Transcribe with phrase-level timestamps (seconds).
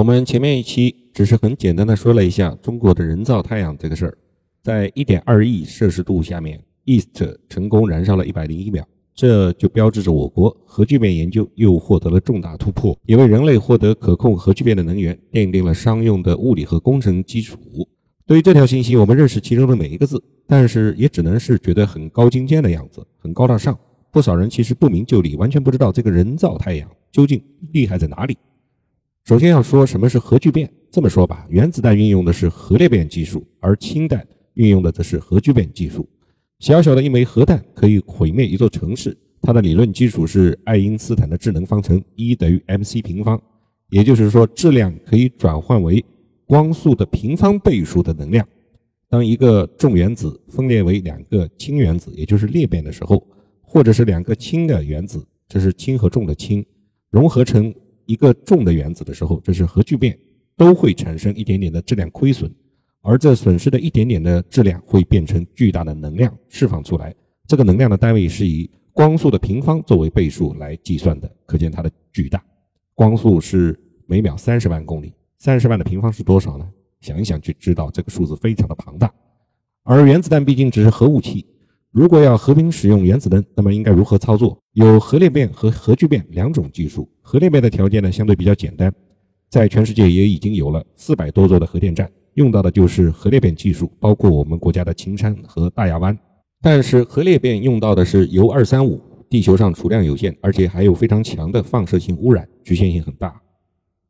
[0.00, 4.16] 我们前面一期只是很简单的说了一下中国的人造太阳这个事儿，
[4.62, 8.82] 在一点二亿摄氏度下面，East 成功燃烧了一百零一秒，
[9.14, 17.58] 这就标志着我国核聚变研究又获得了重大突破，也为人类获得可控核聚变的能源奠定了商用的物理和工程基础。
[18.26, 23.78] 对于这条信息，我们认识其中的每一个字，但是也只能是觉得很高精尖的样子，很高大上。
[24.10, 27.38] 不少人其实不明就里，完全不知道这个人造太阳究竟
[27.72, 28.34] 厉害在哪里。
[29.24, 30.70] 首先要说什么是核聚变。
[30.90, 36.08] 这么说吧，原子弹运用的是核裂变技术，而氢弹运用的则是核聚变技术。
[36.58, 39.16] 小小的一枚核弹可以毁灭一座城市。
[39.40, 43.40] 它的理论基础是爱因斯坦的质能方程，E 等于 mc 平方，
[43.90, 46.04] 也就是说质量可以转换为
[46.44, 48.44] 光速的平方倍数的能量。
[49.08, 53.24] 当一个重原子分裂为两个氢原子，也就是裂变的时候，
[53.62, 56.66] 或者是两个氢的原子，这是氢和重的氢，
[57.10, 57.72] 融合成。
[58.10, 60.18] 一个重的原子的时候，这是核聚变，
[60.56, 62.52] 都会产生一点点的质量亏损，
[63.02, 67.14] 而这损失的一点点的质量会变成巨大的能量释放出来。
[67.46, 72.42] 这个能量的单位是以光速的平方作为倍数来计算的，可见它的巨大。
[72.96, 76.68] 光速是每秒三十万公里，三十万的平方是多少呢？
[77.00, 79.08] 想一想就知道这个数字非常的庞大。
[79.84, 81.46] 而原子弹毕竟只是核武器。
[81.92, 84.56] 如果要和平使用原子弹，那么应该如何操作？
[84.74, 87.08] 有核裂变和核聚变两种技术。
[87.20, 88.94] 核裂变的条件呢，相对比较简单，
[89.48, 96.16] 在全世界也已经有了四百多座的核电站，用到的就是核裂变技术，包括我们国家的秦山和大亚湾。
[96.62, 103.34] 但是核裂变用到的是铀二三五，地球上储量有限，而且还有非常强的放射性污染，局限性很大。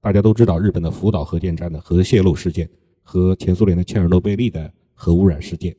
[0.03, 2.69] 大家都知道日本的福岛核电站的核泄漏事件
[3.03, 5.75] 和前苏联的切尔诺贝利的核污染事件。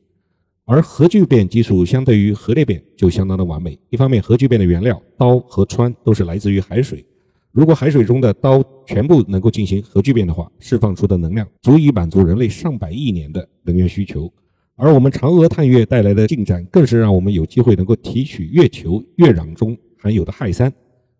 [0.64, 3.76] 而核聚变技术相对于核裂变就相当的完美。
[3.90, 7.04] 一方面，核聚变的原料刀和氚都是来自于海水，
[7.50, 14.32] 如果海水中的刀全部能够进行核聚变的话，释放出的能量足以满足人类上百亿年的能源需求。
[14.76, 20.72] 而我们嫦娥探月带来的进展，更是让我们有机会能够提取月球月壤中含有的氦三。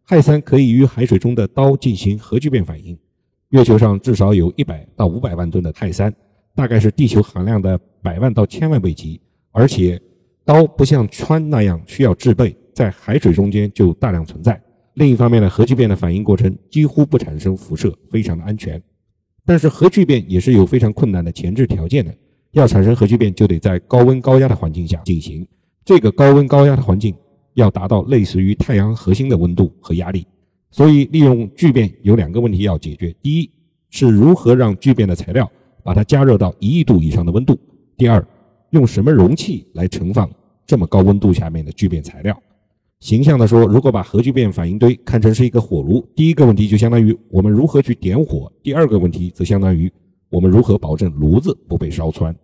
[0.07, 2.97] 氦三可以与海水中的刀进行核聚变反应。
[3.51, 6.15] 月球上至少有一百到五百万吨的氦三，
[6.55, 9.21] 大概是地球含量的百万到千万倍级。
[9.53, 10.01] 而且，
[10.45, 14.61] 刀不像氚那样需要制备，在海水中间就大量存在。
[14.95, 18.83] 另一方面呢，核聚变的反应过程几乎不产生辐射，非常的安全。
[19.45, 22.15] 但是核聚变也是有非常困难的前置条件的，
[22.53, 25.47] 要产生核聚变就得在高温高压的环境下进行。
[25.85, 27.15] 这个高温高压的环境
[27.55, 30.27] 要达到类似于太阳核心的温度和压力。
[30.71, 33.51] 所以，利用聚变有两个问题要解决：第一
[33.91, 35.51] 是如何让聚变的材料
[35.83, 37.55] 把它加热到一亿度以上的温度；
[37.99, 38.27] 第二。
[38.73, 40.31] 用什么容器来盛放
[40.67, 42.37] 这么高温度下面的聚变材料？
[43.01, 49.93] 形象的说，如果把核聚变反应堆看成是一个火炉，第一个问题就相当于我们如何去点火；第二个问题则相当于
[50.31, 52.35] 我们如何保证炉子不被烧穿。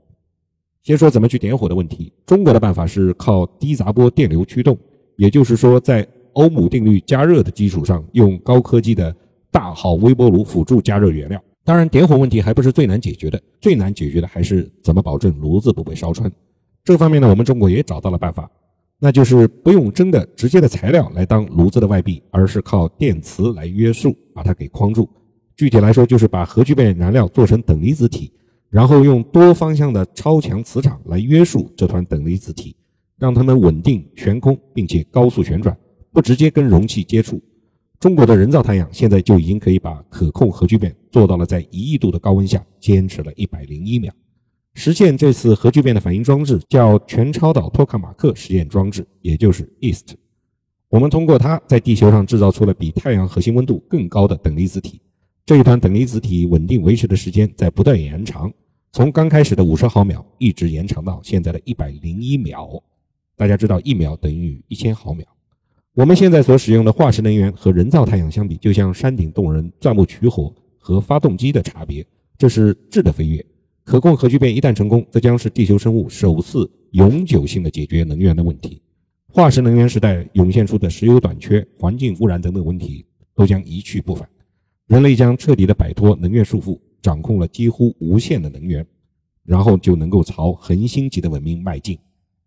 [0.82, 4.76] 先说怎么去点火的问题，中国的办法是靠低杂波电流驱动，
[5.16, 9.14] 也就是说，在欧姆定律加热的基础上，用高科技的
[9.50, 11.42] 大号微波炉辅助加热原料。
[11.68, 16.32] 当然，点火问题还不是最难解决的，最难解决的还是怎么保证炉子不被烧穿。
[16.82, 18.50] 这方面呢，我们中国也找到了办法，
[18.98, 25.06] 那就是不用真的直接的材料来当炉子的外壁，而是靠电磁来约束，把它给框住。
[25.56, 28.32] 具体来说，就是把核聚变燃料做成等离子体，
[28.70, 32.74] 然后用多方向的超强磁场来约束这团等离子体，
[33.18, 35.76] 让它们稳定悬空，并且高速旋转，
[36.14, 37.38] 不直接跟容器接触。
[38.00, 44.12] 中国的人造太阳现在就已经可以把可控核聚变做到了在一亿度的高温下坚持了一百零一秒。
[44.74, 50.14] 实现这次核聚变的反应装置叫全超导托卡马克实验装置，也就是 EAST。
[50.88, 55.00] 我们通过它在地球上制造出了比太阳核心温度更高的等离子体。
[55.44, 58.52] 这一团等离子体稳定维持的时间在不断延长，
[58.92, 62.82] 从刚开始的五十毫秒一直延长到现在的一百零一秒。
[63.34, 65.26] 大家知道一秒等于一千毫秒。
[65.94, 72.06] 我们现在所使用的化石能源和人造太阳相比，就像山顶洞人钻木取火和发动机的差别，
[72.38, 73.44] 这是质的飞跃。
[73.84, 78.82] 可控核聚变一旦成功，这将是地球生物首次永久性的解决能源的问题。
[79.30, 83.04] 化石能源时代涌现出的石油短缺、环境污染等等问题
[83.34, 84.28] 都将一去不返，
[84.86, 88.86] 人类将彻底的摆脱能源束缚，掌控了几乎无限的能源，
[89.44, 91.98] 然后就能够朝恒星级的文明迈进。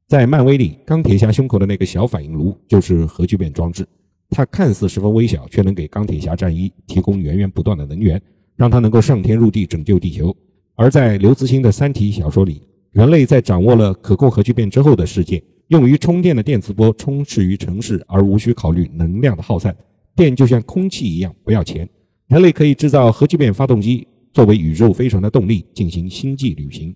[0.08, 3.88] 在漫威里，钢铁侠胸口的那个小反应炉就是核聚变装置。
[4.32, 8.20] 它看似十分微小，却能给钢铁侠战衣提供源源不断的能源，
[8.56, 10.36] 让他能够上天入地拯救地球。
[10.76, 12.62] 而在刘慈欣的《三体》小说里，
[12.92, 19.76] 人类在掌握了可控核聚变之后的世界，用于充电的电磁波充斥于城市，而无需考虑能量的耗散。
[20.16, 21.88] 电就像空气一样不要钱，
[22.28, 26.96] 人类可以制造核聚变发动机作为宇宙飞船的动力进行星际旅行，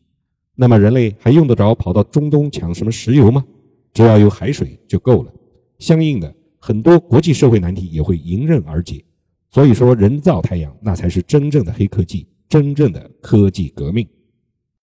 [0.56, 3.44] 那么人类还用得着跑到中东抢什么石油吗？
[3.94, 5.32] 只要有海水就够了。
[5.80, 6.34] 相应的，
[6.66, 9.06] 很多国际社会难题也会迎刃而解。
[9.52, 14.08] 所以说，人造太阳那才是真正的黑科技，真正的科技革命。